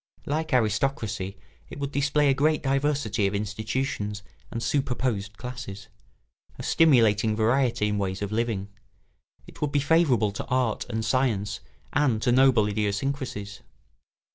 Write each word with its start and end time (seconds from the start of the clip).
Like 0.25 0.51
aristocracy, 0.51 1.37
it 1.69 1.77
would 1.77 1.91
display 1.91 2.31
a 2.31 2.33
great 2.33 2.63
diversity 2.63 3.27
of 3.27 3.35
institutions 3.35 4.23
and 4.49 4.63
superposed 4.63 5.37
classes, 5.37 5.89
a 6.57 6.63
stimulating 6.63 7.35
variety 7.35 7.87
in 7.89 7.99
ways 7.99 8.23
of 8.23 8.31
living; 8.31 8.69
it 9.45 9.61
would 9.61 9.71
be 9.71 9.79
favourable 9.79 10.31
to 10.31 10.45
art 10.45 10.87
and 10.89 11.05
science 11.05 11.59
and 11.93 12.19
to 12.23 12.31
noble 12.31 12.65
idiosyncrasies. 12.65 13.61